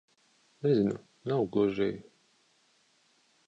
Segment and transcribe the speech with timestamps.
[0.65, 0.95] Nezinu.
[1.31, 1.89] Nav gluži...